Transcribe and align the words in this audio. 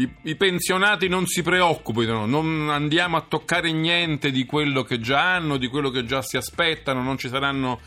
i, 0.00 0.14
i 0.22 0.34
pensionati 0.34 1.08
non 1.08 1.26
si 1.26 1.42
preoccupino, 1.42 2.24
non 2.24 2.70
andiamo 2.70 3.16
a 3.16 3.20
toccare 3.20 3.70
niente 3.70 4.30
di 4.30 4.46
quello 4.46 4.82
che 4.82 4.98
già 4.98 5.34
hanno, 5.34 5.58
di 5.58 5.68
quello 5.68 5.90
che 5.90 6.04
già 6.04 6.22
si 6.22 6.36
aspettano, 6.36 7.02
non 7.02 7.18
ci 7.18 7.28
saranno 7.28 7.80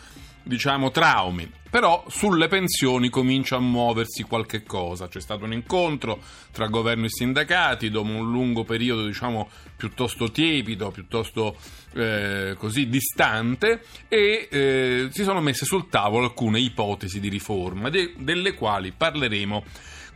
diciamo 0.44 0.92
traumi. 0.92 1.52
Però 1.74 2.06
sulle 2.08 2.50
pensioni 2.50 3.10
comincia 3.10 3.56
a 3.56 3.60
muoversi 3.60 4.22
qualche 4.22 4.62
cosa. 4.62 5.08
C'è 5.08 5.20
stato 5.20 5.46
un 5.46 5.54
incontro 5.54 6.22
tra 6.52 6.68
governo 6.68 7.06
e 7.06 7.10
sindacati 7.10 7.90
dopo 7.90 8.10
un 8.10 8.30
lungo 8.30 8.64
periodo, 8.64 9.08
diciamo, 9.08 9.50
piuttosto 9.76 10.30
tiepido, 10.30 10.92
piuttosto 10.92 11.58
eh, 11.96 12.54
così 12.60 12.88
distante, 12.90 13.82
e 14.08 14.48
eh, 14.52 15.08
si 15.10 15.24
sono 15.24 15.42
messe 15.42 15.66
sul 15.66 15.90
tavolo 15.90 16.26
alcune 16.26 16.60
ipotesi 16.60 17.20
di 17.20 17.30
riforma, 17.30 17.90
de- 17.90 18.14
delle 18.20 18.54
quali 18.54 18.94
parleremo 18.96 19.64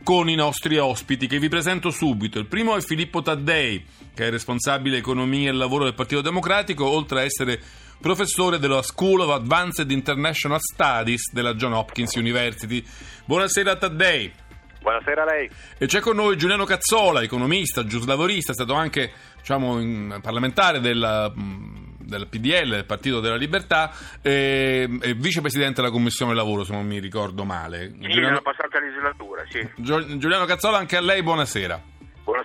con 0.04 0.28
i 0.28 0.36
nostri 0.36 0.78
ospiti 0.78 1.26
che 1.26 1.40
vi 1.40 1.48
presento 1.48 1.90
subito. 1.90 2.38
Il 2.38 2.46
primo 2.46 2.76
è 2.76 2.80
Filippo 2.80 3.20
Taddei, 3.20 3.84
che 4.14 4.28
è 4.28 4.30
responsabile 4.30 4.98
economia 4.98 5.50
e 5.50 5.54
lavoro 5.54 5.82
del 5.82 5.94
Partito 5.94 6.20
Democratico, 6.20 6.88
oltre 6.88 7.18
a 7.18 7.24
essere 7.24 7.60
professore 8.00 8.58
della 8.58 8.82
School 8.82 9.20
of 9.20 9.30
Advanced 9.30 9.90
International 9.90 10.60
Studies 10.60 11.32
della 11.32 11.54
John 11.54 11.72
Hopkins 11.72 12.14
University. 12.14 12.84
Buonasera 13.24 13.76
Taddei. 13.76 14.32
Buonasera 14.80 15.22
a 15.22 15.24
lei. 15.24 15.50
E 15.76 15.86
c'è 15.86 16.00
con 16.00 16.16
noi 16.16 16.36
Giuliano 16.36 16.64
Cazzola, 16.64 17.22
economista, 17.22 17.84
giuslavorista, 17.84 18.52
è 18.52 18.54
stato 18.54 18.74
anche 18.74 19.10
diciamo, 19.38 20.20
parlamentare 20.20 20.80
della, 20.80 21.32
del 21.34 22.26
PDL, 22.28 22.70
del 22.70 22.84
Partito 22.86 23.20
della 23.20 23.36
Libertà, 23.36 23.92
e, 24.22 24.88
e, 25.02 25.14
vicepresidente 25.14 25.80
della 25.82 25.92
Commissione 25.92 26.34
Lavoro, 26.34 26.64
se 26.64 26.72
non 26.72 26.86
mi 26.86 27.00
ricordo 27.00 27.44
male. 27.44 27.90
Sì, 27.90 27.98
Giuliano... 27.98 28.28
nella 28.28 28.40
passata 28.40 28.80
legislatura, 28.80 29.44
sì. 29.48 29.68
Giuliano 29.76 30.44
Cazzola, 30.44 30.78
anche 30.78 30.96
a 30.96 31.00
lei 31.00 31.22
buonasera. 31.22 31.96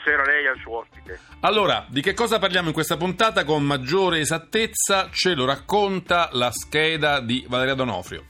Buonasera 0.03 0.21
a 0.21 0.25
lei 0.25 0.43
e 0.43 0.47
al 0.49 0.59
suo 0.59 0.79
ospite. 0.79 1.19
Allora, 1.39 1.85
di 1.87 2.01
che 2.01 2.13
cosa 2.13 2.37
parliamo 2.37 2.67
in 2.67 2.73
questa 2.73 2.97
puntata 2.97 3.45
con 3.45 3.63
maggiore 3.63 4.19
esattezza? 4.19 5.09
Ce 5.09 5.33
lo 5.33 5.45
racconta 5.45 6.27
la 6.33 6.51
scheda 6.51 7.21
di 7.21 7.45
Valeria 7.47 7.73
Donofrio. 7.73 8.25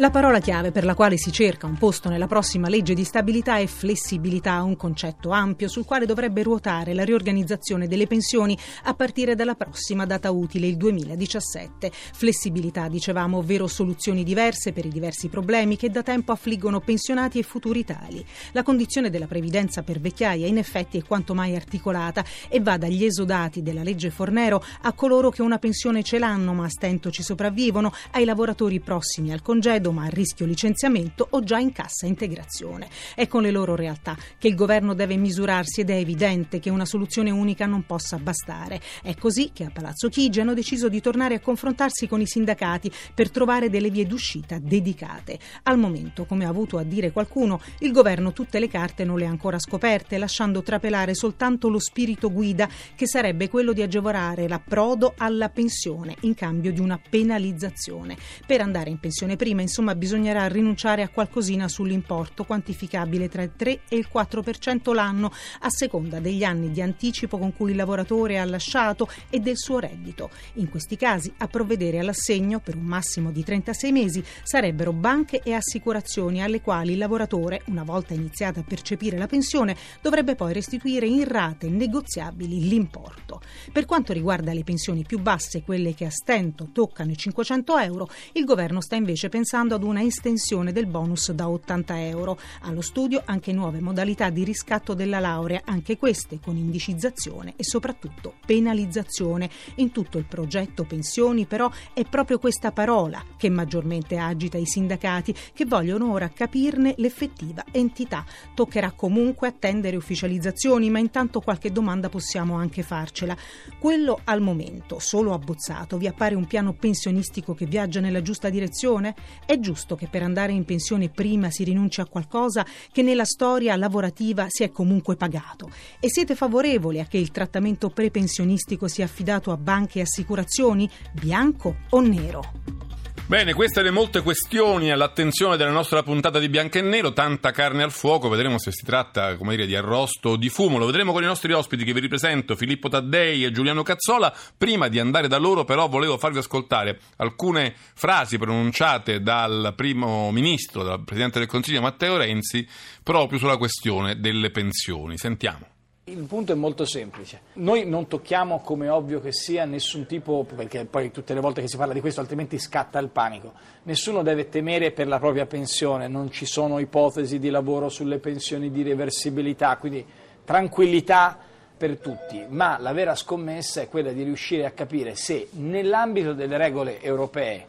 La 0.00 0.08
parola 0.08 0.38
chiave 0.38 0.72
per 0.72 0.86
la 0.86 0.94
quale 0.94 1.18
si 1.18 1.30
cerca 1.30 1.66
un 1.66 1.76
posto 1.76 2.08
nella 2.08 2.26
prossima 2.26 2.70
legge 2.70 2.94
di 2.94 3.04
stabilità 3.04 3.58
è 3.58 3.66
flessibilità, 3.66 4.62
un 4.62 4.74
concetto 4.74 5.28
ampio 5.28 5.68
sul 5.68 5.84
quale 5.84 6.06
dovrebbe 6.06 6.42
ruotare 6.42 6.94
la 6.94 7.04
riorganizzazione 7.04 7.86
delle 7.86 8.06
pensioni 8.06 8.56
a 8.84 8.94
partire 8.94 9.34
dalla 9.34 9.56
prossima 9.56 10.06
data 10.06 10.30
utile, 10.30 10.68
il 10.68 10.78
2017. 10.78 11.92
Flessibilità, 11.92 12.88
dicevamo, 12.88 13.36
ovvero 13.36 13.66
soluzioni 13.66 14.24
diverse 14.24 14.72
per 14.72 14.86
i 14.86 14.88
diversi 14.88 15.28
problemi 15.28 15.76
che 15.76 15.90
da 15.90 16.02
tempo 16.02 16.32
affliggono 16.32 16.80
pensionati 16.80 17.38
e 17.38 17.42
futuri 17.42 17.84
tali. 17.84 18.24
La 18.52 18.62
condizione 18.62 19.10
della 19.10 19.26
previdenza 19.26 19.82
per 19.82 20.00
vecchiaia 20.00 20.46
in 20.46 20.56
effetti 20.56 20.96
è 20.96 21.04
quanto 21.04 21.34
mai 21.34 21.54
articolata 21.54 22.24
e 22.48 22.58
va 22.60 22.78
dagli 22.78 23.04
esodati 23.04 23.60
della 23.60 23.82
legge 23.82 24.08
Fornero 24.08 24.64
a 24.80 24.94
coloro 24.94 25.28
che 25.28 25.42
una 25.42 25.58
pensione 25.58 26.02
ce 26.02 26.18
l'hanno 26.18 26.54
ma 26.54 26.64
a 26.64 26.70
stento 26.70 27.10
ci 27.10 27.22
sopravvivono, 27.22 27.92
ai 28.12 28.24
lavoratori 28.24 28.80
prossimi 28.80 29.30
al 29.30 29.42
congedo 29.42 29.88
ma 29.90 30.04
a 30.04 30.08
rischio 30.08 30.46
licenziamento 30.46 31.26
o 31.30 31.42
già 31.42 31.58
in 31.58 31.72
cassa 31.72 32.06
integrazione. 32.06 32.88
È 33.14 33.26
con 33.26 33.42
le 33.42 33.50
loro 33.50 33.74
realtà 33.74 34.16
che 34.38 34.48
il 34.48 34.54
governo 34.54 34.94
deve 34.94 35.16
misurarsi 35.16 35.80
ed 35.80 35.90
è 35.90 35.96
evidente 35.96 36.58
che 36.60 36.70
una 36.70 36.84
soluzione 36.84 37.30
unica 37.30 37.66
non 37.66 37.84
possa 37.86 38.18
bastare. 38.18 38.80
È 39.02 39.14
così 39.16 39.50
che 39.52 39.64
a 39.64 39.70
Palazzo 39.70 40.08
Chigi 40.08 40.40
hanno 40.40 40.54
deciso 40.54 40.88
di 40.88 41.00
tornare 41.00 41.34
a 41.34 41.40
confrontarsi 41.40 42.06
con 42.06 42.20
i 42.20 42.26
sindacati 42.26 42.90
per 43.14 43.30
trovare 43.30 43.70
delle 43.70 43.90
vie 43.90 44.06
d'uscita 44.06 44.58
dedicate. 44.58 45.38
Al 45.64 45.78
momento, 45.78 46.24
come 46.24 46.44
ha 46.44 46.48
avuto 46.48 46.78
a 46.78 46.82
dire 46.82 47.12
qualcuno, 47.12 47.60
il 47.80 47.92
governo 47.92 48.32
tutte 48.32 48.58
le 48.58 48.68
carte 48.68 49.04
non 49.04 49.18
le 49.18 49.26
ha 49.26 49.30
ancora 49.30 49.58
scoperte, 49.58 50.18
lasciando 50.18 50.62
trapelare 50.62 51.14
soltanto 51.14 51.68
lo 51.68 51.78
spirito 51.78 52.30
guida 52.30 52.68
che 52.94 53.06
sarebbe 53.06 53.48
quello 53.48 53.72
di 53.72 53.82
agevolare 53.82 54.48
l'approdo 54.48 55.14
alla 55.16 55.48
pensione 55.48 56.16
in 56.20 56.34
cambio 56.34 56.72
di 56.72 56.80
una 56.80 56.98
penalizzazione. 56.98 58.16
Per 58.46 58.60
andare 58.60 58.90
in 58.90 58.98
pensione 58.98 59.36
prima, 59.36 59.62
insomma, 59.62 59.79
insomma 59.80 59.94
bisognerà 59.94 60.46
rinunciare 60.46 61.00
a 61.00 61.08
qualcosina 61.08 61.66
sull'importo 61.66 62.44
quantificabile 62.44 63.30
tra 63.30 63.42
il 63.42 63.52
3 63.56 63.80
e 63.88 63.96
il 63.96 64.06
4% 64.12 64.92
l'anno 64.92 65.32
a 65.60 65.70
seconda 65.70 66.20
degli 66.20 66.44
anni 66.44 66.70
di 66.70 66.82
anticipo 66.82 67.38
con 67.38 67.56
cui 67.56 67.70
il 67.70 67.76
lavoratore 67.76 68.38
ha 68.38 68.44
lasciato 68.44 69.08
e 69.30 69.40
del 69.40 69.56
suo 69.56 69.78
reddito. 69.78 70.28
In 70.54 70.68
questi 70.68 70.96
casi 70.96 71.32
a 71.38 71.46
provvedere 71.46 71.98
all'assegno 71.98 72.60
per 72.60 72.76
un 72.76 72.84
massimo 72.84 73.30
di 73.30 73.42
36 73.42 73.90
mesi 73.92 74.22
sarebbero 74.42 74.92
banche 74.92 75.40
e 75.42 75.54
assicurazioni 75.54 76.42
alle 76.42 76.60
quali 76.60 76.92
il 76.92 76.98
lavoratore, 76.98 77.62
una 77.68 77.82
volta 77.82 78.12
iniziata 78.12 78.60
a 78.60 78.64
percepire 78.64 79.16
la 79.16 79.26
pensione, 79.26 79.76
dovrebbe 80.02 80.34
poi 80.34 80.52
restituire 80.52 81.06
in 81.06 81.26
rate 81.26 81.70
negoziabili 81.70 82.68
l'importo. 82.68 83.40
Per 83.72 83.86
quanto 83.86 84.12
riguarda 84.12 84.52
le 84.52 84.62
pensioni 84.62 85.04
più 85.04 85.20
basse, 85.20 85.62
quelle 85.62 85.94
che 85.94 86.04
a 86.04 86.10
stento 86.10 86.68
toccano 86.70 87.12
i 87.12 87.16
500 87.16 87.78
euro, 87.78 88.08
il 88.32 88.44
governo 88.44 88.82
sta 88.82 88.96
invece 88.96 89.30
pensando 89.30 89.69
pensando 89.70 89.74
ad 89.74 89.82
una 89.84 90.02
estensione 90.02 90.72
del 90.72 90.86
bonus 90.86 91.30
da 91.30 91.48
80 91.48 92.06
euro. 92.06 92.38
Allo 92.62 92.80
studio 92.80 93.22
anche 93.24 93.52
nuove 93.52 93.80
modalità 93.80 94.30
di 94.30 94.42
riscatto 94.42 94.94
della 94.94 95.20
laurea, 95.20 95.62
anche 95.64 95.96
queste 95.96 96.40
con 96.42 96.56
indicizzazione 96.56 97.54
e 97.56 97.62
soprattutto 97.64 98.34
penalizzazione. 98.44 99.48
In 99.76 99.92
tutto 99.92 100.18
il 100.18 100.24
progetto 100.24 100.84
pensioni 100.84 101.46
però 101.46 101.70
è 101.92 102.04
proprio 102.04 102.38
questa 102.38 102.72
parola 102.72 103.22
che 103.36 103.48
maggiormente 103.48 104.16
agita 104.16 104.58
i 104.58 104.66
sindacati 104.66 105.34
che 105.52 105.64
vogliono 105.66 106.10
ora 106.10 106.28
capirne 106.28 106.94
l'effettiva 106.96 107.64
entità. 107.70 108.24
Toccherà 108.54 108.92
comunque 108.92 109.48
attendere 109.48 109.96
ufficializzazioni, 109.96 110.90
ma 110.90 110.98
intanto 110.98 111.40
qualche 111.40 111.70
domanda 111.70 112.08
possiamo 112.08 112.54
anche 112.54 112.82
farcela. 112.82 113.36
Quello 113.78 114.20
al 114.24 114.40
momento, 114.40 114.98
solo 114.98 115.32
abbozzato, 115.32 115.96
vi 115.96 116.08
appare 116.08 116.34
un 116.34 116.46
piano 116.46 116.72
pensionistico 116.72 117.54
che 117.54 117.66
viaggia 117.66 118.00
nella 118.00 118.22
giusta 118.22 118.48
direzione? 118.48 119.14
È 119.46 119.59
giusto 119.60 119.94
che 119.94 120.08
per 120.08 120.22
andare 120.22 120.52
in 120.52 120.64
pensione 120.64 121.08
prima 121.08 121.50
si 121.50 121.64
rinunci 121.64 122.00
a 122.00 122.06
qualcosa 122.06 122.66
che 122.90 123.02
nella 123.02 123.24
storia 123.24 123.76
lavorativa 123.76 124.46
si 124.48 124.64
è 124.64 124.70
comunque 124.70 125.16
pagato? 125.16 125.70
E 126.00 126.08
siete 126.10 126.34
favorevoli 126.34 126.98
a 127.00 127.04
che 127.04 127.18
il 127.18 127.30
trattamento 127.30 127.90
prepensionistico 127.90 128.88
sia 128.88 129.04
affidato 129.04 129.52
a 129.52 129.56
banche 129.56 129.98
e 129.98 130.02
assicurazioni, 130.02 130.90
bianco 131.12 131.76
o 131.90 132.00
nero? 132.00 132.98
Bene, 133.30 133.54
queste 133.54 133.80
le 133.82 133.92
molte 133.92 134.22
questioni 134.22 134.90
all'attenzione 134.90 135.56
della 135.56 135.70
nostra 135.70 136.02
puntata 136.02 136.40
di 136.40 136.48
Bianco 136.48 136.78
e 136.78 136.80
Nero, 136.80 137.12
tanta 137.12 137.52
carne 137.52 137.84
al 137.84 137.92
fuoco, 137.92 138.28
vedremo 138.28 138.58
se 138.58 138.72
si 138.72 138.84
tratta, 138.84 139.36
come 139.36 139.54
dire, 139.54 139.68
di 139.68 139.76
arrosto 139.76 140.30
o 140.30 140.36
di 140.36 140.48
fumo, 140.48 140.78
lo 140.78 140.86
vedremo 140.86 141.12
con 141.12 141.22
i 141.22 141.26
nostri 141.26 141.52
ospiti 141.52 141.84
che 141.84 141.92
vi 141.92 142.00
ripresento, 142.00 142.56
Filippo 142.56 142.88
Taddei 142.88 143.44
e 143.44 143.52
Giuliano 143.52 143.84
Cazzola. 143.84 144.34
Prima 144.58 144.88
di 144.88 144.98
andare 144.98 145.28
da 145.28 145.38
loro 145.38 145.62
però 145.62 145.86
volevo 145.86 146.18
farvi 146.18 146.38
ascoltare 146.38 146.98
alcune 147.18 147.72
frasi 147.94 148.36
pronunciate 148.36 149.22
dal 149.22 149.74
primo 149.76 150.32
ministro, 150.32 150.82
dal 150.82 151.04
Presidente 151.04 151.38
del 151.38 151.46
Consiglio 151.46 151.82
Matteo 151.82 152.16
Renzi, 152.16 152.66
proprio 153.00 153.38
sulla 153.38 153.58
questione 153.58 154.18
delle 154.18 154.50
pensioni. 154.50 155.16
Sentiamo. 155.16 155.79
Il 156.10 156.24
punto 156.24 156.50
è 156.50 156.56
molto 156.56 156.84
semplice. 156.84 157.42
Noi 157.54 157.86
non 157.86 158.08
tocchiamo, 158.08 158.58
come 158.62 158.88
ovvio 158.88 159.20
che 159.20 159.32
sia, 159.32 159.64
nessun 159.64 160.06
tipo, 160.06 160.44
perché 160.44 160.84
poi 160.84 161.12
tutte 161.12 161.34
le 161.34 161.40
volte 161.40 161.60
che 161.60 161.68
si 161.68 161.76
parla 161.76 161.92
di 161.92 162.00
questo 162.00 162.20
altrimenti 162.20 162.58
scatta 162.58 162.98
il 162.98 163.10
panico, 163.10 163.52
nessuno 163.84 164.24
deve 164.24 164.48
temere 164.48 164.90
per 164.90 165.06
la 165.06 165.20
propria 165.20 165.46
pensione, 165.46 166.08
non 166.08 166.32
ci 166.32 166.46
sono 166.46 166.80
ipotesi 166.80 167.38
di 167.38 167.48
lavoro 167.48 167.88
sulle 167.88 168.18
pensioni 168.18 168.72
di 168.72 168.82
reversibilità, 168.82 169.76
quindi 169.76 170.04
tranquillità 170.44 171.38
per 171.76 171.98
tutti, 171.98 172.44
ma 172.48 172.76
la 172.80 172.92
vera 172.92 173.14
scommessa 173.14 173.80
è 173.80 173.88
quella 173.88 174.10
di 174.10 174.24
riuscire 174.24 174.66
a 174.66 174.72
capire 174.72 175.14
se 175.14 175.50
nell'ambito 175.52 176.32
delle 176.32 176.56
regole 176.56 177.00
europee 177.00 177.66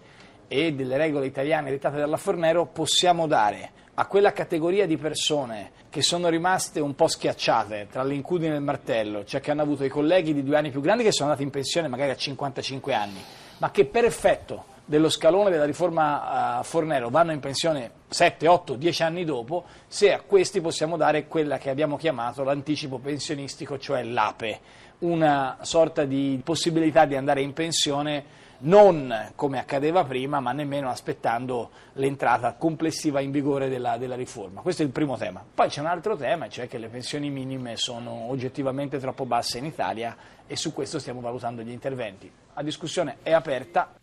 e 0.48 0.74
delle 0.74 0.98
regole 0.98 1.28
italiane 1.28 1.70
dettate 1.70 1.98
dalla 1.98 2.18
Fornero 2.18 2.66
possiamo 2.66 3.28
dare 3.28 3.70
a 3.96 4.06
quella 4.06 4.32
categoria 4.32 4.86
di 4.86 4.98
persone 4.98 5.72
che 5.90 6.02
sono 6.02 6.30
rimaste 6.30 6.80
un 6.80 6.96
po' 6.96 7.08
schiacciate 7.08 7.88
tra 7.92 8.04
l'incudine 8.04 8.54
e 8.54 8.58
il 8.58 8.64
martello, 8.64 9.26
cioè 9.26 9.42
che 9.42 9.52
hanno 9.52 9.62
avuto 9.62 9.84
i 9.84 9.90
colleghi 9.90 10.34
di 10.34 10.44
due 10.44 10.58
anni 10.58 10.72
più 10.72 10.82
grandi 10.82 11.04
che 11.04 11.12
sono 11.12 11.30
andati 11.30 11.44
in 11.44 11.52
pensione 11.52 11.88
magari 11.88 12.12
a 12.12 12.16
55 12.16 12.94
anni, 12.94 13.22
ma 13.58 13.72
che 13.72 13.86
per 13.86 14.06
effetto 14.06 14.66
dello 14.86 15.10
scalone 15.10 15.50
della 15.50 15.66
riforma 15.66 16.60
uh, 16.60 16.64
Fornero 16.64 17.10
vanno 17.10 17.32
in 17.32 17.40
pensione 17.40 17.92
7, 18.08 18.48
8, 18.48 18.76
10 18.76 19.04
anni 19.04 19.26
dopo, 19.26 19.66
se 19.88 20.14
a 20.14 20.22
questi 20.22 20.60
possiamo 20.62 20.98
dare 20.98 21.28
quella 21.28 21.58
che 21.58 21.70
abbiamo 21.70 21.98
chiamato 21.98 22.44
l'anticipo 22.44 22.98
pensionistico, 22.98 23.78
cioè 23.78 24.04
l'APE, 24.04 24.60
una 25.00 25.58
sorta 25.62 26.06
di 26.06 26.40
possibilità 26.44 27.06
di 27.06 27.16
andare 27.16 27.42
in 27.42 27.54
pensione 27.54 28.40
non 28.62 29.32
come 29.36 29.60
accadeva 29.60 30.04
prima, 30.04 30.40
ma 30.40 30.52
nemmeno 30.52 30.90
aspettando 30.90 31.70
l'entrata 31.94 32.54
complessiva 32.54 33.20
in 33.22 33.32
vigore 33.32 33.70
della, 33.70 33.98
della, 33.98 34.16
riforma. 34.16 34.62
Questo 34.62 34.82
è 34.82 34.86
il 34.86 34.92
primo 34.92 35.18
tema. 35.18 35.44
Poi 35.54 35.70
c'è 35.70 35.80
un 35.80 35.88
altro 35.88 36.16
tema, 36.16 36.50
cioè 36.50 36.68
che 36.68 36.78
le 36.78 36.88
pensioni 36.88 37.30
minime 37.30 37.76
sono 37.78 38.30
oggettivamente 38.30 39.00
troppo 39.00 39.26
basse 39.26 39.58
in 39.58 39.66
Italia 39.66 40.16
e 40.46 40.56
su 40.56 40.74
questo 40.74 41.00
stiamo 41.00 41.22
valutando 41.22 41.62
gli 41.62 41.72
interventi. 41.72 42.32
La 42.54 42.64
discussione 42.64 43.18
è 43.22 43.32
aperta, 43.32 43.94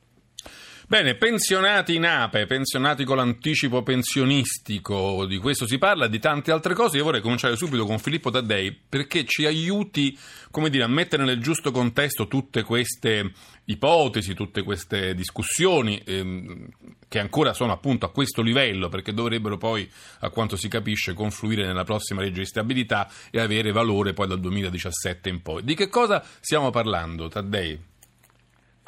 Bene, 0.91 1.17
pensionati 1.17 1.97
in 1.97 2.07
ape, 2.07 2.47
pensionati 2.47 3.05
con 3.05 3.19
l'anticipo 3.19 3.83
pensionistico, 3.83 5.27
di 5.27 5.37
questo 5.37 5.67
si 5.67 5.77
parla, 5.77 6.07
di 6.07 6.19
tante 6.19 6.51
altre 6.51 6.73
cose. 6.73 6.97
Io 6.97 7.05
vorrei 7.05 7.21
cominciare 7.21 7.57
subito 7.57 7.85
con 7.85 7.99
Filippo 7.99 8.31
Taddei 8.31 8.75
perché 8.89 9.27
ci 9.27 9.45
aiuti, 9.45 10.19
come 10.51 10.71
dire, 10.71 10.85
a 10.85 10.89
mettere 10.89 11.27
nel 11.27 11.43
giusto 11.43 11.73
contesto 11.73 12.27
tutte 12.27 12.63
queste 12.63 13.33
ipotesi, 13.67 14.33
tutte 14.33 14.63
queste 14.63 15.15
discussioni 15.15 16.01
ehm, 16.03 16.69
che 17.07 17.19
ancora 17.19 17.53
sono 17.53 17.73
appunto 17.73 18.07
a 18.07 18.11
questo 18.11 18.41
livello 18.41 18.89
perché 18.89 19.13
dovrebbero 19.13 19.59
poi, 19.59 19.87
a 20.21 20.31
quanto 20.31 20.57
si 20.57 20.69
capisce, 20.69 21.13
confluire 21.13 21.67
nella 21.67 21.85
prossima 21.85 22.23
legge 22.23 22.41
di 22.41 22.47
stabilità 22.47 23.11
e 23.31 23.41
avere 23.41 23.73
valore 23.73 24.15
poi 24.15 24.27
dal 24.27 24.41
2017 24.41 25.29
in 25.29 25.43
poi. 25.43 25.63
Di 25.65 25.75
che 25.75 25.91
cosa 25.91 26.25
stiamo 26.41 26.71
parlando, 26.71 27.29
Taddei? 27.29 27.88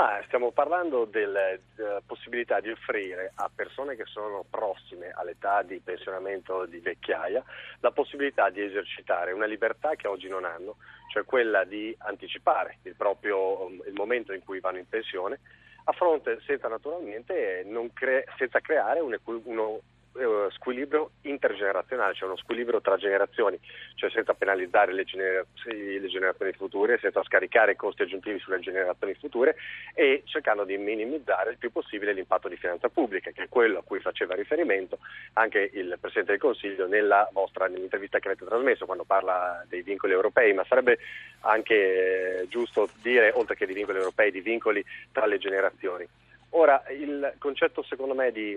Ah, 0.03 0.23
stiamo 0.25 0.51
parlando 0.51 1.05
della 1.05 1.59
possibilità 2.07 2.59
di 2.61 2.71
offrire 2.71 3.33
a 3.35 3.51
persone 3.55 3.97
che 3.97 4.07
sono 4.07 4.47
prossime 4.49 5.11
all'età 5.15 5.61
di 5.61 5.79
pensionamento 5.79 6.65
di 6.65 6.79
vecchiaia 6.79 7.45
la 7.81 7.91
possibilità 7.91 8.49
di 8.49 8.63
esercitare 8.63 9.33
una 9.33 9.45
libertà 9.45 9.97
che 9.97 10.09
oggi 10.09 10.27
non 10.27 10.47
hanno, 10.47 10.77
cioè 11.13 11.27
quella 11.27 11.65
di 11.65 11.95
anticipare 11.99 12.79
il 12.85 12.95
proprio 12.97 13.69
il 13.69 13.93
momento 13.93 14.33
in 14.33 14.43
cui 14.43 14.59
vanno 14.59 14.79
in 14.79 14.89
pensione 14.89 15.39
a 15.85 15.93
fronte 15.93 16.41
senza 16.47 16.67
naturalmente 16.69 17.67
cre- 17.93 18.25
senza 18.39 18.61
creare 18.61 19.01
un, 19.01 19.15
uno 19.23 19.81
eh, 20.17 20.49
squilibrio 20.51 21.11
intergenerazionale, 21.23 22.15
cioè 22.15 22.29
uno 22.29 22.37
squilibrio 22.37 22.81
tra 22.81 22.97
generazioni, 22.97 23.59
cioè 23.95 24.11
senza 24.11 24.35
penalizzare 24.35 24.93
le, 24.93 25.05
gener- 25.05 25.47
le, 25.65 26.09
generazioni 26.09 26.53
future, 26.53 26.99
senza 26.99 27.23
scaricare 27.23 27.77
costi 27.77 28.03
aggiuntivi 28.03 28.39
sulle 28.39 28.59
generazioni 28.61 29.15
future 29.15 29.57
e 29.95 30.23
cercando 30.25 30.65
di 30.65 30.77
minimizzare 30.79 31.53
il 31.53 31.59
più 31.59 31.71
possibile 31.71 32.13
l'impatto 32.13 32.49
di 32.49 32.57
finanza 32.57 32.89
pubblica, 32.89 33.31
che 33.31 33.45
è 33.45 33.49
quello 33.49 33.79
a 33.79 33.83
cui 33.83 34.01
faceva 34.01 34.35
riferimento 34.35 34.99
anche 35.35 35.71
il 35.73 35.97
Presidente 36.01 36.33
del 36.33 36.41
Consiglio 36.41 36.87
nella 36.87 37.29
vostra, 37.33 37.67
nell'intervista 37.69 38.19
che 38.19 38.29
avete 38.29 38.45
trasmesso 38.45 38.87
quando 38.87 39.05
parla 39.05 39.65
dei 39.69 39.83
vincoli 39.83 40.13
europei, 40.13 40.53
ma 40.53 40.65
sarebbe 40.69 40.99
anche 41.41 42.41
eh, 42.41 42.49
giusto 42.49 42.89
dire, 43.01 43.33
oltre 43.35 43.55
che 43.55 43.67
di 43.67 43.75
vincoli 43.75 43.99
europei, 43.99 44.31
di 44.31 44.41
vincoli 44.41 44.85
tra 45.13 45.27
le 45.27 45.39
generazioni. 45.39 46.09
Ora, 46.51 46.83
il 46.91 47.35
concetto 47.39 47.85
secondo 47.89 48.15
me 48.15 48.33
di, 48.33 48.57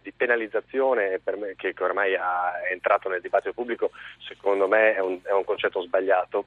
di 0.00 0.12
penalizzazione 0.12 1.20
me, 1.36 1.54
che, 1.56 1.74
ormai 1.80 2.12
è 2.12 2.72
entrato 2.72 3.08
nel 3.08 3.20
dibattito 3.20 3.52
pubblico, 3.52 3.90
secondo 4.28 4.68
me 4.68 4.94
è 4.94 5.00
un, 5.00 5.18
è 5.24 5.32
un 5.32 5.44
concetto 5.44 5.82
sbagliato. 5.82 6.44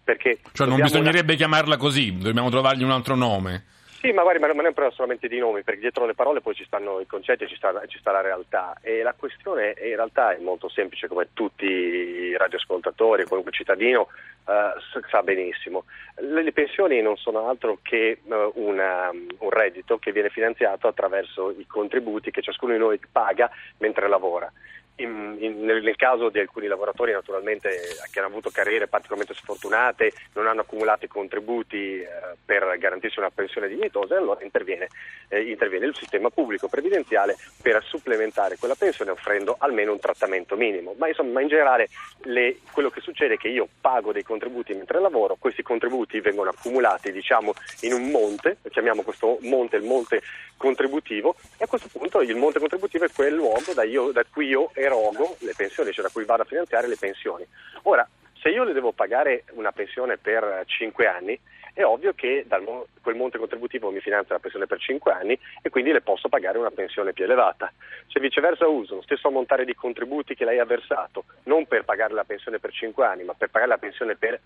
Cioè 0.54 0.68
non 0.68 0.80
bisognerebbe 0.80 1.34
una... 1.34 1.36
chiamarla 1.36 1.78
così, 1.78 2.18
dobbiamo 2.18 2.50
trovargli 2.50 2.84
un 2.84 2.92
altro 2.92 3.16
nome. 3.16 3.66
Sì, 4.06 4.12
magari, 4.12 4.38
ma 4.38 4.46
non 4.46 4.66
è 4.66 4.68
un 4.68 4.74
problema 4.74 4.94
solamente 4.94 5.28
di 5.28 5.40
nomi, 5.40 5.64
perché 5.64 5.80
dietro 5.80 6.06
le 6.06 6.14
parole 6.14 6.40
poi 6.40 6.54
ci 6.54 6.64
stanno 6.64 7.00
i 7.00 7.08
concetti 7.08 7.46
e 7.46 7.48
ci 7.48 7.56
ci 7.56 7.98
sta 7.98 8.12
la 8.12 8.22
realtà. 8.22 8.78
E 8.82 9.02
la 9.02 9.16
questione 9.18 9.74
in 9.82 9.96
realtà 9.96 10.36
è 10.36 10.38
molto 10.38 10.70
semplice, 10.70 11.08
come 11.08 11.30
tutti 11.34 11.66
i 11.66 12.38
radioascoltatori, 12.38 13.26
qualunque 13.26 13.52
cittadino 13.52 14.10
uh, 14.46 15.00
sa 15.10 15.24
benissimo. 15.24 15.86
Le, 16.18 16.44
le, 16.44 16.52
pensioni 16.52 17.02
non 17.02 17.18
sono 17.18 17.50
altro 17.50 17.80
che 17.82 18.20
uh, 18.22 18.52
una, 18.54 19.10
un 19.10 19.50
reddito 19.50 19.98
che 19.98 20.12
viene 20.12 20.30
finanziato 20.30 20.88
attraverso 20.88 21.50
i 21.50 21.66
contributi 21.66 22.30
che 22.30 22.44
ciascuno 22.44 22.74
di 22.74 22.80
noi 22.80 23.00
paga 23.12 23.50
mentre 23.80 24.08
lavora. 24.08 24.52
In, 24.98 25.36
in, 25.40 25.66
nel 25.66 25.96
caso 25.98 26.30
di 26.30 26.40
alcuni 26.40 26.68
lavoratori 26.68 27.12
naturalmente 27.12 27.70
che 28.12 28.20
hanno 28.20 28.30
avuto 28.30 28.50
carriere 28.50 28.88
particolarmente 28.88 29.34
sfortunate, 29.34 30.14
non 30.34 30.48
hanno 30.48 30.62
accumulato 30.62 31.04
i 31.04 31.10
contributi 31.10 32.00
eh, 32.00 32.08
per 32.46 32.78
garantirsi 32.78 33.20
una 33.20 33.30
pensione 33.30 33.68
dignitosa, 33.68 34.18
allora 34.18 34.42
interviene, 34.42 34.88
eh, 35.28 35.42
interviene, 35.42 35.86
il 35.86 35.96
sistema 35.96 36.30
pubblico 36.30 36.70
previdenziale 36.70 37.36
per 37.62 37.84
supplementare 37.84 38.56
quella 38.58 38.76
pensione 38.76 39.12
offrendo 39.12 39.58
almeno 39.60 39.92
un 39.92 40.00
trattamento 40.00 40.56
minimo. 40.56 40.96
Ma 40.98 41.10
insomma 41.10 41.42
in 41.42 41.50
generale 41.50 41.90
le, 42.24 42.60
quello 42.72 42.90
che 42.90 43.02
succede 43.02 43.34
è 43.34 43.38
che 43.38 43.50
io 43.50 43.68
pago 43.82 44.14
dei 44.14 44.24
contributi 44.24 44.74
mentre 44.74 45.02
lavoro, 45.02 45.36
questi 45.38 45.62
contributi 45.62 46.22
vengono 46.22 46.52
accumulati 46.52 47.12
diciamo 47.12 47.54
in 47.82 47.92
un 47.92 48.10
monte, 48.12 48.58
chiamiamo 48.70 49.02
questo 49.02 49.40
monte 49.42 49.76
il 49.76 49.84
monte 49.84 50.22
contributivo 50.58 51.36
e 51.58 51.66
a 51.66 51.68
questo 51.68 51.90
punto 51.92 52.22
il 52.22 52.36
monte 52.36 52.60
contributivo 52.60 53.06
è 53.06 53.10
quel 53.14 53.34
luogo 53.34 53.74
da, 53.74 53.84
io, 53.84 54.12
da 54.12 54.24
cui 54.32 54.48
io 54.48 54.72
erogo 54.86 55.36
le 55.40 55.54
pensioni, 55.56 55.92
cioè 55.92 56.06
da 56.06 56.12
cui 56.12 56.26
vado 56.26 56.44
a 56.44 56.46
finanziare 56.46 56.88
le 56.88 56.98
pensioni. 56.98 57.46
Ora, 57.84 58.08
se 58.40 58.50
io 58.50 58.64
le 58.64 58.74
devo 58.74 58.92
pagare 58.92 59.44
una 59.54 59.72
pensione 59.72 60.18
per 60.18 60.64
5 60.66 61.08
anni, 61.08 61.40
è 61.74 61.84
ovvio 61.84 62.14
che 62.14 62.46
dal, 62.48 62.64
quel 63.02 63.16
monte 63.16 63.38
contributivo 63.38 63.92
mi 63.92 64.00
finanzia 64.00 64.36
la 64.36 64.40
pensione 64.40 64.66
per 64.66 64.80
5 64.80 65.12
anni 65.12 65.38
e 65.62 65.70
quindi 65.70 65.92
le 65.92 66.02
posso 66.02 66.30
pagare 66.30 66.58
una 66.58 66.72
pensione 66.72 67.12
più 67.12 67.26
elevata. 67.26 67.72
Se 68.08 68.20
viceversa 68.20 68.66
uso 68.68 68.96
lo 68.96 69.02
stesso 69.02 69.28
ammontare 69.28 69.66
di 69.66 69.76
contributi 69.76 70.36
che 70.36 70.46
lei 70.46 70.60
ha 70.60 70.66
versato, 70.66 71.26
non 71.44 71.66
per 71.68 71.84
pagare 71.84 72.14
la 72.14 72.24
pensione 72.24 72.60
per 72.60 72.72
5 72.72 73.06
anni, 73.06 73.24
ma 73.24 73.34
per 73.34 73.50
pagare 73.50 73.72
la 73.72 73.78
pensione 73.78 74.16
per 74.16 74.40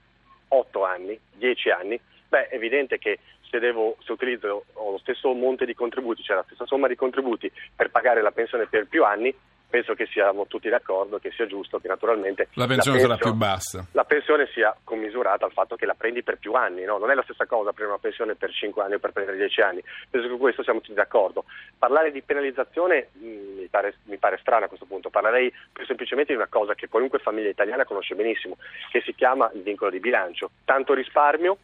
8 0.47 0.83
anni, 0.83 1.19
10 1.33 1.69
anni, 1.69 1.99
beh, 2.29 2.47
è 2.47 2.55
evidente 2.55 2.97
che 2.97 3.19
se, 3.49 3.59
devo, 3.59 3.97
se 4.03 4.11
utilizzo 4.11 4.65
lo 4.73 4.97
stesso 4.99 5.31
monte 5.33 5.65
di 5.65 5.75
contributi, 5.75 6.23
cioè 6.23 6.37
la 6.37 6.43
stessa 6.43 6.65
somma 6.65 6.87
di 6.87 6.95
contributi 6.95 7.51
per 7.75 7.91
pagare 7.91 8.21
la 8.21 8.31
pensione 8.31 8.65
per 8.65 8.87
più 8.87 9.03
anni, 9.03 9.31
penso 9.69 9.93
che 9.93 10.07
siamo 10.07 10.47
tutti 10.47 10.67
d'accordo 10.67 11.19
che 11.19 11.31
sia 11.31 11.45
giusto 11.45 11.79
che 11.79 11.87
naturalmente 11.87 12.47
la 12.53 12.65
pensione, 12.65 12.67
la 12.67 12.67
pensione 12.67 12.99
sarà 12.99 13.15
più 13.17 13.33
bassa. 13.33 13.85
La 13.91 14.03
pensione 14.03 14.47
sia 14.51 14.75
commisurata 14.83 15.45
al 15.45 15.51
fatto 15.51 15.75
che 15.75 15.85
la 15.85 15.93
prendi 15.93 16.23
per 16.23 16.37
più 16.37 16.53
anni, 16.53 16.83
no? 16.83 16.97
non 16.97 17.11
è 17.11 17.13
la 17.13 17.23
stessa 17.23 17.45
cosa 17.45 17.71
prendere 17.71 17.89
una 17.89 17.99
pensione 17.99 18.35
per 18.35 18.51
5 18.51 18.83
anni 18.83 18.95
o 18.95 18.99
per 18.99 19.11
prendere 19.11 19.37
10 19.37 19.61
anni. 19.61 19.83
Penso 20.09 20.27
che 20.27 20.33
su 20.33 20.39
questo 20.39 20.63
siamo 20.63 20.81
tutti 20.81 20.93
d'accordo. 20.93 21.45
Parlare 21.77 22.11
di 22.11 22.21
penalizzazione 22.21 23.09
mh, 23.13 23.25
mm, 23.25 23.57
mi, 23.57 23.67
pare, 23.67 23.95
mi 24.05 24.17
pare 24.17 24.37
strano 24.41 24.65
a 24.65 24.67
questo 24.67 24.85
punto, 24.85 25.09
parlerei 25.09 25.53
più 25.71 25.85
semplicemente 25.85 26.33
di 26.33 26.37
una 26.39 26.49
cosa 26.49 26.73
che 26.73 26.87
qualunque 26.87 27.19
famiglia 27.19 27.49
italiana 27.49 27.85
conosce 27.85 28.15
benissimo, 28.15 28.57
che 28.91 29.01
si 29.01 29.13
chiama 29.13 29.49
il 29.53 29.61
vincolo 29.61 29.91
di 29.91 29.99
bilancio. 29.99 30.49
Tanto 30.65 30.93
risparmio 30.93 31.57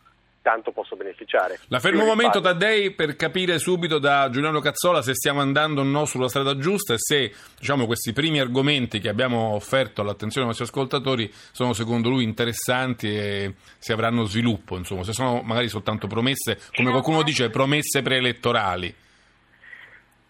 tanto 0.45 0.71
posso 0.71 0.95
beneficiare. 0.95 1.59
La 1.69 1.79
fermo 1.79 2.01
un 2.01 2.07
momento 2.07 2.39
Taddei 2.39 2.91
per 2.91 3.15
capire 3.15 3.57
subito 3.57 3.97
da 3.97 4.29
Giuliano 4.29 4.59
Cazzola 4.59 5.01
se 5.01 5.15
stiamo 5.15 5.41
andando 5.41 5.81
o 5.81 5.83
no 5.83 6.05
sulla 6.05 6.27
strada 6.27 6.55
giusta 6.55 6.93
e 6.93 6.97
se 6.99 7.33
diciamo, 7.57 7.87
questi 7.87 8.13
primi 8.13 8.39
argomenti 8.39 8.99
che 8.99 9.09
abbiamo 9.09 9.55
offerto 9.55 10.01
all'attenzione 10.01 10.45
dei 10.45 10.55
nostri 10.55 10.65
ascoltatori 10.65 11.27
sono 11.51 11.73
secondo 11.73 12.09
lui 12.09 12.23
interessanti 12.23 13.07
e 13.07 13.55
se 13.79 13.91
avranno 13.91 14.25
sviluppo, 14.25 14.77
insomma, 14.77 15.01
se 15.01 15.13
sono 15.13 15.41
magari 15.41 15.67
soltanto 15.67 16.05
promesse, 16.05 16.59
come 16.75 16.91
qualcuno 16.91 17.23
dice, 17.23 17.49
promesse 17.49 18.03
preelettorali. 18.03 18.93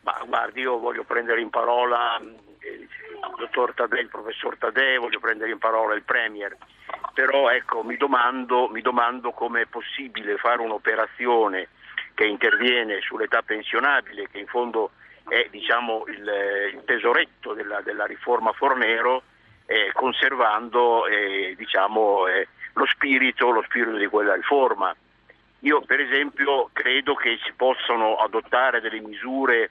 Ma 0.04 0.24
guardi, 0.26 0.62
io 0.62 0.80
voglio 0.80 1.04
prendere 1.04 1.42
in 1.42 1.50
parola 1.50 2.18
il 2.22 2.88
dottor 3.38 3.74
Tadei, 3.74 4.01
il 4.01 4.10
professor 4.10 4.57
Tadei, 4.57 4.98
voglio 4.98 5.19
prendere 5.19 5.51
in 5.51 5.57
parola 5.57 5.95
il 5.95 6.04
Premier 6.04 6.56
però 7.16 7.50
ecco, 7.50 7.81
mi 7.81 7.96
domando, 7.96 8.67
mi 8.67 8.82
domando 8.82 9.32
come 9.32 9.62
è 9.62 9.65
possibile 9.67 10.36
fare 10.36 10.62
un'operazione 10.62 11.70
che 12.13 12.25
interviene 12.25 13.00
sull'età 13.00 13.41
pensionabile, 13.41 14.27
che 14.29 14.39
in 14.39 14.48
fondo 14.48 14.91
è 15.29 15.48
diciamo, 15.50 16.03
il, 16.08 16.72
il, 16.74 16.82
tesoretto 16.86 17.53
della, 17.53 17.79
della, 17.82 18.05
riforma 18.05 18.51
Fornero, 18.51 19.24
eh, 19.65 19.91
conservando 19.94 21.08
eh, 21.08 21.55
diciamo, 21.58 22.27
eh, 22.27 22.50
lo, 22.74 22.86
spirito, 22.86 23.50
lo 23.50 23.63
spirito 23.63 23.96
di 23.96 24.08
quella 24.08 24.36
riforma. 24.36 24.94
Io 25.60 25.82
per 25.82 26.01
esempio 26.01 26.70
credo 26.74 27.15
che 27.15 27.39
si 27.44 27.53
possano 27.53 28.17
adottare 28.17 28.82
delle 28.82 29.00
misure 29.00 29.70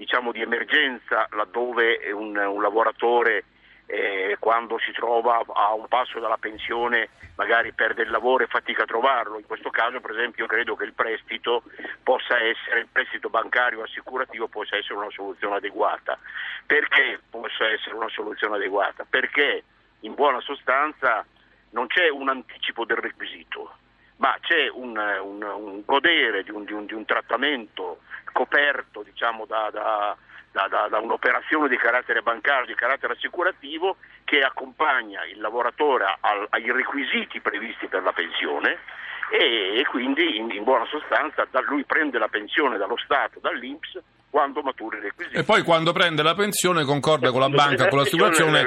diciamo, 0.00 0.32
di 0.32 0.40
emergenza 0.40 1.28
laddove 1.32 2.10
un, 2.10 2.34
un 2.34 2.62
lavoratore 2.62 3.44
eh, 3.84 4.38
quando 4.40 4.78
si 4.78 4.92
trova 4.92 5.44
a 5.46 5.74
un 5.74 5.88
passo 5.88 6.18
dalla 6.18 6.38
pensione 6.38 7.10
magari 7.34 7.72
perde 7.72 8.04
il 8.04 8.10
lavoro 8.10 8.44
e 8.44 8.46
fatica 8.46 8.84
a 8.84 8.86
trovarlo. 8.86 9.38
In 9.38 9.44
questo 9.44 9.68
caso 9.68 10.00
per 10.00 10.12
esempio 10.12 10.46
credo 10.46 10.74
che 10.74 10.84
il 10.84 10.94
prestito 10.94 11.64
possa 12.02 12.40
essere, 12.40 12.80
il 12.80 12.88
prestito 12.90 13.28
bancario 13.28 13.82
assicurativo 13.82 14.48
possa 14.48 14.76
essere 14.76 14.94
una 14.94 15.10
soluzione 15.10 15.56
adeguata. 15.56 16.18
Perché 16.64 17.20
possa 17.28 17.68
essere 17.68 17.94
una 17.94 18.08
soluzione 18.08 18.56
adeguata? 18.56 19.04
Perché 19.04 19.64
in 20.00 20.14
buona 20.14 20.40
sostanza 20.40 21.26
non 21.72 21.88
c'è 21.88 22.08
un 22.08 22.30
anticipo 22.30 22.86
del 22.86 22.96
requisito, 22.96 23.76
ma 24.20 24.36
c'è 24.40 24.68
un, 24.68 24.96
un, 24.96 25.42
un 25.42 25.82
godere 25.84 26.42
di 26.42 26.50
un, 26.50 26.64
di, 26.64 26.74
di 26.84 26.94
un, 26.94 27.04
trattamento 27.04 28.00
coperto 28.32 29.02
diciamo, 29.02 29.46
da, 29.46 29.70
da 29.72 30.16
da, 30.52 30.66
da, 30.66 30.88
da, 30.88 30.98
un'operazione 30.98 31.68
di 31.68 31.76
carattere 31.76 32.22
bancario, 32.22 32.66
di 32.66 32.74
carattere 32.74 33.12
assicurativo 33.12 33.98
che 34.24 34.40
accompagna 34.40 35.24
il 35.24 35.40
lavoratore 35.40 36.16
al, 36.18 36.44
ai 36.50 36.72
requisiti 36.72 37.40
previsti 37.40 37.86
per 37.86 38.02
la 38.02 38.12
pensione 38.12 38.78
e, 39.30 39.78
e 39.78 39.84
quindi 39.86 40.38
in, 40.38 40.50
in, 40.50 40.64
buona 40.64 40.86
sostanza 40.86 41.46
da, 41.48 41.60
lui 41.60 41.84
prende 41.84 42.18
la 42.18 42.26
pensione 42.26 42.78
dallo 42.78 42.96
Stato, 42.96 43.38
dall'Inps 43.38 43.96
quando 44.30 44.62
maturi 44.62 44.98
i 44.98 45.00
requisiti. 45.00 45.36
E 45.36 45.42
poi 45.42 45.62
quando 45.62 45.92
prende 45.92 46.22
la 46.22 46.34
pensione 46.34 46.84
concorda 46.84 47.30
con 47.30 47.40
la 47.40 47.48
banca, 47.48 47.88
con 47.88 47.98
l'assicurazione, 47.98 48.64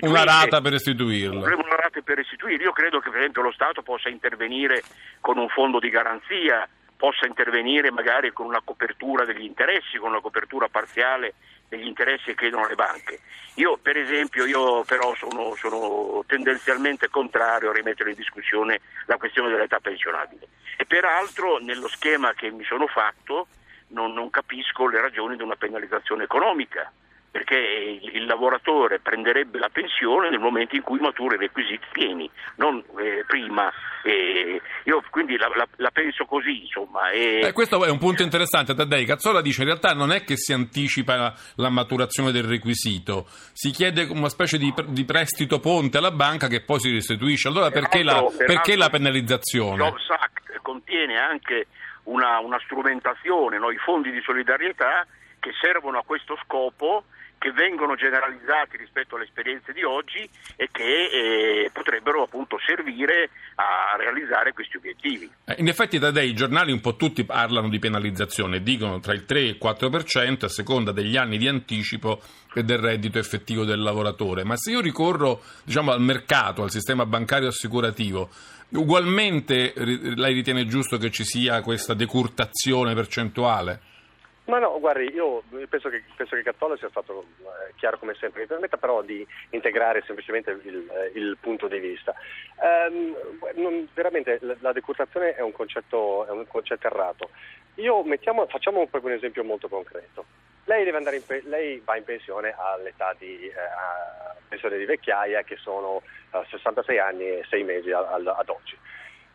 una 0.00 0.24
rata 0.24 0.60
per 0.60 0.72
restituirla. 0.72 1.54
Una 1.54 1.76
rata 1.76 2.00
per 2.02 2.16
restituire. 2.16 2.62
Io 2.62 2.72
credo 2.72 2.98
che 2.98 3.10
per 3.10 3.20
esempio 3.20 3.42
lo 3.42 3.52
Stato 3.52 3.82
possa 3.82 4.08
intervenire 4.08 4.82
con 5.20 5.38
un 5.38 5.48
fondo 5.48 5.78
di 5.78 5.88
garanzia 5.88 6.68
possa 6.96 7.26
intervenire 7.26 7.90
magari 7.90 8.32
con 8.32 8.46
una 8.46 8.62
copertura 8.64 9.24
degli 9.24 9.42
interessi, 9.42 9.98
con 9.98 10.10
una 10.10 10.20
copertura 10.20 10.68
parziale 10.68 11.34
degli 11.68 11.86
interessi 11.86 12.26
che 12.26 12.34
chiedono 12.34 12.66
le 12.66 12.76
banche. 12.76 13.20
Io 13.56 13.76
per 13.76 13.96
esempio 13.96 14.46
io 14.46 14.84
però 14.84 15.14
sono, 15.14 15.54
sono 15.56 16.24
tendenzialmente 16.26 17.08
contrario 17.08 17.70
a 17.70 17.72
rimettere 17.72 18.10
in 18.10 18.16
discussione 18.16 18.80
la 19.06 19.16
questione 19.16 19.50
dell'età 19.50 19.80
pensionabile 19.80 20.48
e 20.76 20.86
peraltro 20.86 21.58
nello 21.58 21.88
schema 21.88 22.32
che 22.32 22.50
mi 22.50 22.64
sono 22.64 22.86
fatto 22.86 23.48
non, 23.94 24.12
non 24.12 24.28
capisco 24.28 24.86
le 24.88 25.00
ragioni 25.00 25.36
di 25.36 25.42
una 25.42 25.56
penalizzazione 25.56 26.24
economica 26.24 26.92
perché 27.34 27.56
il 27.56 28.26
lavoratore 28.26 29.00
prenderebbe 29.00 29.58
la 29.58 29.68
pensione 29.68 30.30
nel 30.30 30.38
momento 30.38 30.76
in 30.76 30.82
cui 30.82 31.00
matura 31.00 31.34
i 31.34 31.38
requisiti 31.38 31.84
pieni, 31.90 32.30
non 32.58 32.80
eh, 32.96 33.24
prima. 33.26 33.72
Eh, 34.04 34.62
io 34.84 35.02
quindi 35.10 35.36
la, 35.36 35.48
la, 35.52 35.66
la, 35.78 35.90
penso 35.90 36.26
così, 36.26 36.60
insomma. 36.60 37.10
E... 37.10 37.40
Eh, 37.46 37.52
questo 37.52 37.84
è 37.84 37.90
un 37.90 37.98
punto 37.98 38.22
interessante, 38.22 38.72
Taddei. 38.72 39.04
Cazzola 39.04 39.40
dice 39.40 39.62
in 39.62 39.66
realtà 39.66 39.94
non 39.94 40.12
è 40.12 40.22
che 40.22 40.36
si 40.36 40.52
anticipa 40.52 41.16
la, 41.16 41.34
la 41.56 41.70
maturazione 41.70 42.30
del 42.30 42.44
requisito, 42.44 43.26
si 43.52 43.72
chiede 43.72 44.04
una 44.04 44.28
specie 44.28 44.56
di, 44.56 44.72
di, 44.90 45.04
prestito 45.04 45.58
ponte 45.58 45.98
alla 45.98 46.12
banca 46.12 46.46
che 46.46 46.60
poi 46.60 46.78
si 46.78 46.92
restituisce. 46.92 47.48
Allora 47.48 47.68
perché, 47.72 48.04
la, 48.04 48.24
perché 48.46 48.76
la 48.76 48.90
penalizzazione? 48.90 49.74
Il 49.74 49.90
Jobs 49.90 50.08
Act 50.10 50.60
contiene 50.62 51.18
anche 51.18 51.66
una, 52.04 52.38
una 52.40 52.58
strumentazione, 52.60 53.58
no? 53.58 53.70
i 53.70 53.78
fondi 53.78 54.10
di 54.10 54.20
solidarietà 54.20 55.06
che 55.38 55.52
servono 55.60 55.98
a 55.98 56.04
questo 56.04 56.38
scopo 56.42 57.04
che 57.44 57.52
vengono 57.52 57.94
generalizzati 57.94 58.78
rispetto 58.78 59.16
alle 59.16 59.24
esperienze 59.24 59.74
di 59.74 59.82
oggi 59.82 60.26
e 60.56 60.70
che 60.72 61.64
eh, 61.64 61.70
potrebbero 61.74 62.22
appunto 62.22 62.56
servire 62.64 63.28
a 63.56 63.98
realizzare 63.98 64.54
questi 64.54 64.78
obiettivi. 64.78 65.30
Eh, 65.44 65.56
in 65.58 65.68
effetti 65.68 65.98
da 65.98 66.10
dei 66.10 66.32
giornali 66.32 66.72
un 66.72 66.80
po' 66.80 66.96
tutti 66.96 67.22
parlano 67.24 67.68
di 67.68 67.78
penalizzazione, 67.78 68.62
dicono 68.62 68.98
tra 69.00 69.12
il 69.12 69.26
3 69.26 69.40
e 69.40 69.44
il 69.44 69.58
4% 69.62 70.46
a 70.46 70.48
seconda 70.48 70.90
degli 70.90 71.18
anni 71.18 71.36
di 71.36 71.46
anticipo 71.46 72.22
e 72.54 72.62
del 72.62 72.78
reddito 72.78 73.18
effettivo 73.18 73.66
del 73.66 73.82
lavoratore. 73.82 74.42
Ma 74.42 74.56
se 74.56 74.70
io 74.70 74.80
ricorro 74.80 75.42
diciamo, 75.64 75.92
al 75.92 76.00
mercato, 76.00 76.62
al 76.62 76.70
sistema 76.70 77.04
bancario 77.04 77.48
assicurativo, 77.48 78.30
ugualmente 78.70 79.74
lei 79.76 80.32
ritiene 80.32 80.64
giusto 80.64 80.96
che 80.96 81.10
ci 81.10 81.24
sia 81.24 81.60
questa 81.60 81.92
decurtazione 81.92 82.94
percentuale? 82.94 83.92
Ma 84.46 84.58
no, 84.58 84.78
guardi, 84.78 85.10
io 85.10 85.42
penso 85.70 85.88
che, 85.88 86.02
penso 86.16 86.36
che 86.36 86.42
Cattola 86.42 86.76
sia 86.76 86.90
stato 86.90 87.24
eh, 87.38 87.72
chiaro 87.76 87.98
come 87.98 88.14
sempre, 88.14 88.42
mi 88.42 88.46
permetta 88.46 88.76
però 88.76 89.00
di 89.00 89.26
integrare 89.50 90.02
semplicemente 90.04 90.50
il, 90.50 90.86
eh, 90.90 91.18
il 91.18 91.38
punto 91.40 91.66
di 91.66 91.78
vista. 91.78 92.14
Um, 92.56 93.16
non, 93.54 93.88
veramente 93.94 94.38
la 94.60 94.72
decurtazione 94.72 95.34
è 95.34 95.40
un 95.40 95.52
concetto, 95.52 96.26
è 96.26 96.30
un 96.30 96.46
concetto 96.46 96.86
errato. 96.86 97.30
Mettiamo, 98.04 98.46
facciamo 98.46 98.86
proprio 98.86 99.12
un 99.12 99.16
esempio 99.16 99.44
molto 99.44 99.68
concreto. 99.68 100.26
Lei, 100.64 100.86
in, 100.86 101.22
lei, 101.44 101.80
va 101.82 101.96
in 101.96 102.04
pensione 102.04 102.54
all'età 102.56 103.14
di 103.18 103.46
eh, 103.48 103.54
pensione 104.46 104.76
di 104.76 104.84
vecchiaia 104.84 105.42
che 105.42 105.56
sono 105.56 106.02
uh, 106.32 106.44
66 106.50 106.98
anni 106.98 107.24
e 107.24 107.46
6 107.48 107.64
mesi 107.64 107.90
al, 107.92 108.26
ad 108.26 108.48
oggi. 108.50 108.76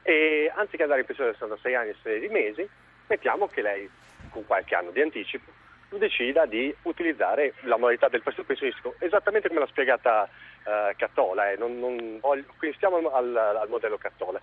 E 0.04 0.52
anziché 0.56 0.84
andare 0.84 1.02
in 1.02 1.08
pensione 1.08 1.32
a 1.32 1.34
66 1.34 1.76
anni 1.76 1.90
e 1.90 1.96
6 2.04 2.28
mesi, 2.30 2.70
mettiamo 3.08 3.48
che 3.48 3.62
lei 3.64 3.90
con 4.30 4.46
qualche 4.46 4.76
anno 4.76 4.92
di 4.92 5.02
anticipo, 5.02 5.52
decida 5.98 6.46
di 6.46 6.74
utilizzare 6.84 7.54
la 7.62 7.78
modalità 7.78 8.08
del 8.10 8.22
prestito 8.22 8.46
pensionistico, 8.46 8.96
esattamente 9.00 9.48
come 9.48 9.62
l'ha 9.62 9.68
spiegata 9.68 10.30
eh, 10.64 10.94
Cattola, 10.96 11.52
eh, 11.52 11.58
non, 11.58 11.80
non 11.80 12.20
voglio, 12.20 12.46
quindi 12.58 12.78
stiamo 12.78 12.98
al, 13.12 13.36
al, 13.36 13.70
modello 13.70 13.98
Cattola. 13.98 14.40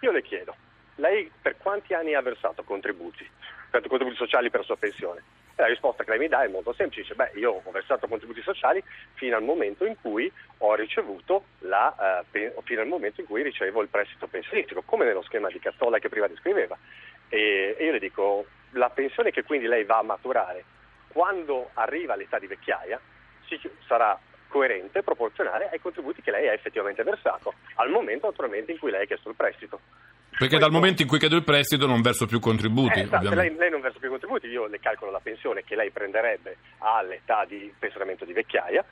Io 0.00 0.10
le 0.10 0.22
chiedo, 0.22 0.54
lei 0.96 1.30
per 1.40 1.56
quanti 1.58 1.94
anni 1.94 2.14
ha 2.14 2.22
versato 2.22 2.64
contributi, 2.64 3.28
contributi 3.70 4.16
sociali 4.16 4.50
per 4.50 4.60
la 4.60 4.66
sua 4.66 4.76
pensione? 4.76 5.22
E 5.54 5.62
la 5.62 5.68
risposta 5.68 6.04
che 6.04 6.10
lei 6.10 6.20
mi 6.20 6.28
dà 6.28 6.44
è 6.44 6.48
molto 6.48 6.72
semplice, 6.72 7.14
beh 7.14 7.32
io 7.34 7.62
ho 7.64 7.70
versato 7.70 8.06
contributi 8.06 8.42
sociali 8.42 8.82
fino 9.14 9.36
al 9.36 9.42
momento 9.42 9.84
in 9.84 9.96
cui 10.00 10.30
ho 10.58 10.74
ricevuto 10.74 11.44
la, 11.60 12.22
eh, 12.32 12.52
fino 12.62 12.80
al 12.80 12.86
momento 12.86 13.20
in 13.20 13.26
cui 13.26 13.42
ricevo 13.42 13.82
il 13.82 13.88
prestito 13.88 14.26
pensionistico, 14.26 14.82
come 14.82 15.04
nello 15.04 15.22
schema 15.22 15.48
di 15.48 15.58
Cattola 15.58 15.98
che 15.98 16.08
prima 16.08 16.28
descriveva. 16.28 16.76
E, 17.28 17.76
io 17.78 17.92
le 17.92 17.98
dico, 17.98 18.46
la 18.72 18.90
pensione 18.90 19.30
che 19.30 19.42
quindi 19.42 19.66
lei 19.66 19.84
va 19.84 19.98
a 19.98 20.02
maturare 20.02 20.64
quando 21.08 21.70
arriva 21.74 22.14
all'età 22.14 22.38
di 22.38 22.46
vecchiaia 22.46 23.00
sarà 23.86 24.18
coerente, 24.48 25.02
proporzionale 25.02 25.68
ai 25.70 25.80
contributi 25.80 26.22
che 26.22 26.30
lei 26.30 26.48
ha 26.48 26.52
effettivamente 26.52 27.02
versato, 27.02 27.54
al 27.76 27.90
momento 27.90 28.26
naturalmente 28.26 28.72
in 28.72 28.78
cui 28.78 28.90
lei 28.90 29.02
ha 29.02 29.06
chiesto 29.06 29.28
il 29.28 29.34
prestito. 29.34 29.80
Perché 30.30 30.56
Poi, 30.56 30.58
dal 30.58 30.70
momento 30.70 31.02
in 31.02 31.08
cui 31.08 31.18
chiedo 31.18 31.36
il 31.36 31.44
prestito 31.44 31.86
non 31.86 32.00
verso 32.00 32.26
più 32.26 32.38
contributi. 32.38 33.00
Eh, 33.00 33.02
esatto, 33.02 33.34
lei, 33.34 33.54
lei, 33.56 33.70
non 33.70 33.80
versa 33.80 33.98
più 33.98 34.08
contributi, 34.08 34.46
io 34.46 34.66
le 34.66 34.78
calcolo 34.78 35.10
la 35.10 35.20
pensione 35.20 35.64
che 35.64 35.74
lei 35.74 35.90
prenderebbe 35.90 36.58
all'età 36.78 37.44
di 37.44 37.72
pensionamento 37.78 38.24
di 38.24 38.32
vecchiaia, 38.32 38.84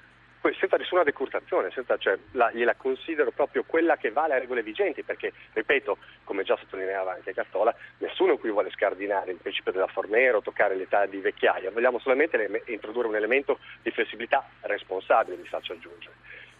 senza 0.54 0.76
nessuna 0.76 1.02
decurtazione, 1.02 1.70
senza, 1.70 1.96
cioè, 1.96 2.18
la, 2.32 2.50
gliela 2.52 2.74
considero 2.74 3.30
proprio 3.30 3.64
quella 3.66 3.96
che 3.96 4.10
vale 4.10 4.34
a 4.34 4.38
regole 4.38 4.62
vigenti, 4.62 5.02
perché, 5.02 5.32
ripeto, 5.52 5.98
come 6.24 6.44
già 6.44 6.56
sottolineava 6.56 7.12
anche 7.12 7.34
Cattola, 7.34 7.74
nessuno 7.98 8.36
qui 8.36 8.50
vuole 8.50 8.70
scardinare 8.70 9.32
il 9.32 9.38
principio 9.38 9.72
della 9.72 9.86
fornera 9.86 10.36
o 10.36 10.42
toccare 10.42 10.74
l'età 10.76 11.06
di 11.06 11.18
vecchiaia, 11.18 11.70
vogliamo 11.70 11.98
solamente 11.98 12.62
introdurre 12.66 13.08
un 13.08 13.16
elemento 13.16 13.58
di 13.82 13.90
flessibilità 13.90 14.46
responsabile, 14.62 15.36
vi 15.36 15.48
faccio 15.48 15.72
aggiungere. 15.72 16.14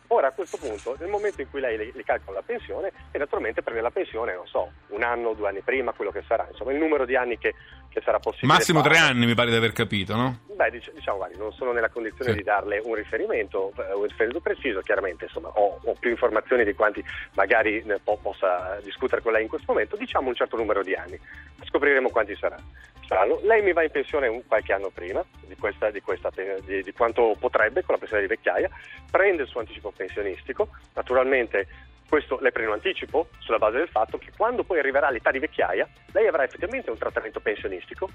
Ora 0.09 0.29
a 0.29 0.33
questo 0.33 0.57
punto, 0.57 0.95
nel 1.01 1.09
momento 1.09 1.41
in 1.41 1.51
cui 1.51 1.59
lei 1.59 1.77
le, 1.77 1.91
le 1.93 2.05
calcola 2.05 2.39
la 2.39 2.45
pensione, 2.47 2.93
e 3.11 3.19
naturalmente 3.19 3.63
prende 3.63 3.83
la 3.83 3.91
pensione, 3.91 4.35
non 4.35 4.47
so, 4.47 4.71
un 4.89 5.03
anno 5.03 5.33
due 5.33 5.49
anni 5.49 5.63
prima, 5.63 5.93
quello 5.93 6.13
che 6.13 6.23
sarà, 6.29 6.47
insomma, 6.49 6.71
il 6.71 6.79
numero 6.79 7.05
di 7.05 7.17
anni 7.17 7.39
che, 7.39 7.55
che 7.97 8.03
sarà 8.05 8.19
possibile. 8.19 8.53
Massimo 8.53 8.83
fare. 8.83 8.95
tre 8.95 9.03
anni, 9.03 9.25
mi 9.25 9.35
pare 9.35 9.49
di 9.49 9.57
aver 9.57 9.73
capito, 9.73 10.15
no? 10.15 10.41
Beh, 10.55 10.71
dic- 10.71 10.93
diciamo, 10.93 11.17
guardi, 11.17 11.39
non 11.39 11.51
sono 11.53 11.73
nella 11.73 11.89
condizione 11.89 12.33
sì. 12.33 12.37
di 12.37 12.43
darle 12.43 12.81
un 12.85 12.95
riferimento, 12.95 13.73
eh, 13.79 13.95
un 13.95 14.03
riferimento 14.03 14.41
preciso, 14.41 14.81
chiaramente, 14.81 15.25
insomma, 15.25 15.49
ho, 15.49 15.81
ho 15.83 15.97
più 15.99 16.11
informazioni 16.11 16.65
di 16.65 16.75
quanti 16.75 17.03
magari 17.35 17.83
ne 17.87 17.99
po- 18.05 18.19
possa 18.21 18.79
discutere 18.83 19.23
con 19.23 19.33
lei 19.33 19.43
in 19.43 19.49
questo 19.49 19.73
momento, 19.73 19.97
diciamo 19.97 20.29
un 20.29 20.35
certo 20.35 20.57
numero 20.57 20.83
di 20.83 20.95
anni, 20.95 21.19
scopriremo 21.65 22.11
quanti 22.11 22.37
saranno. 22.37 22.69
saranno. 23.07 23.41
Lei 23.43 23.63
mi 23.63 23.73
va 23.73 23.83
in 23.83 23.91
pensione 23.91 24.27
un, 24.27 24.47
qualche 24.47 24.75
anno 24.75 24.91
prima 24.91 25.25
di, 25.47 25.57
questa, 25.57 25.91
di, 25.91 26.03
questa, 26.03 26.31
di, 26.35 26.83
di 26.83 26.93
quanto 26.93 27.35
potrebbe 27.39 27.83
con 27.83 27.95
la 27.95 27.99
pensione 27.99 28.23
di 28.23 28.29
vecchiaia, 28.29 28.69
prende 29.11 29.43
il 29.43 29.49
suo 29.49 29.61
anticipo 29.61 29.91
pensionistico, 29.91 30.69
naturalmente 30.93 31.67
questo 32.09 32.39
le 32.41 32.53
prende 32.53 32.71
un 32.71 32.77
anticipo 32.77 33.29
sulla 33.39 33.59
base 33.59 33.79
del 33.79 33.89
fatto 33.89 34.19
che 34.19 34.33
quando 34.37 34.65
poi 34.65 34.79
arriverà 34.79 35.09
all'età 35.09 35.31
di 35.31 35.39
vecchiaia 35.39 35.89
lei 36.13 36.27
avrà 36.27 36.45
effettivamente 36.45 36.91
un 36.91 36.99
trattamento 36.99 37.41
pensionistico 37.41 38.11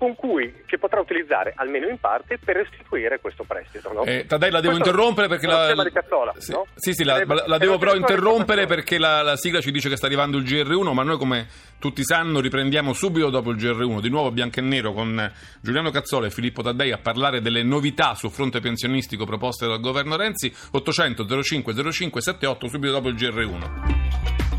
con 0.00 0.14
cui, 0.14 0.62
che 0.64 0.78
potrà 0.78 0.98
utilizzare 0.98 1.52
almeno 1.54 1.86
in 1.86 1.98
parte 1.98 2.38
per 2.42 2.56
restituire 2.56 3.20
questo 3.20 3.44
prestito. 3.44 3.92
No? 3.92 4.04
Eh, 4.04 4.24
Tadei 4.24 4.50
la 4.50 4.60
devo 4.62 4.72
questo 4.72 4.88
interrompere 4.88 5.28
perché 5.28 5.46
la, 5.46 5.90
Cazzola, 5.92 6.32
sì, 6.38 6.52
no? 6.52 6.66
sì, 6.74 6.94
sì, 6.94 7.04
la, 7.04 7.22
la, 7.26 7.44
la 7.46 7.58
devo 7.58 7.76
però 7.76 7.94
interrompere 7.94 8.64
perché 8.64 8.96
la, 8.96 9.20
la, 9.20 9.36
sigla 9.36 9.60
ci 9.60 9.70
dice 9.70 9.90
che 9.90 9.96
sta 9.96 10.06
arrivando 10.06 10.38
il 10.38 10.44
GR1, 10.44 10.94
ma 10.94 11.02
noi 11.02 11.18
come 11.18 11.48
tutti 11.78 12.02
sanno 12.02 12.40
riprendiamo 12.40 12.94
subito 12.94 13.28
dopo 13.28 13.50
il 13.50 13.58
GR1, 13.58 14.00
di 14.00 14.08
nuovo 14.08 14.30
bianco 14.30 14.60
e 14.60 14.62
nero 14.62 14.94
con 14.94 15.30
Giuliano 15.60 15.90
Cazzola 15.90 16.28
e 16.28 16.30
Filippo 16.30 16.62
Taddei 16.62 16.92
a 16.92 16.98
parlare 16.98 17.42
delle 17.42 17.62
novità 17.62 18.14
sul 18.14 18.30
fronte 18.30 18.60
pensionistico 18.60 19.26
proposte 19.26 19.66
dal 19.66 19.80
governo 19.80 20.16
Renzi, 20.16 20.50
800 20.72 21.42
05 21.42 21.92
05 21.92 22.20
78 22.22 22.68
subito 22.68 22.92
dopo 22.92 23.08
il 23.08 23.16
GR1. 23.16 24.49